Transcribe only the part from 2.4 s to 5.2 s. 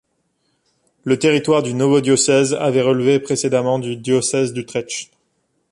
avait relevé précédemment du diocèse d'Utrecht.